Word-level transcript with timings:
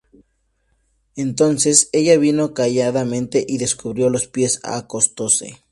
Entonces 1.15 1.91
ella 1.93 2.17
vino 2.17 2.55
calladamente, 2.55 3.45
y 3.47 3.59
descubrió 3.59 4.09
los 4.09 4.25
pies, 4.27 4.59
y 4.63 4.67
acostóse. 4.71 5.61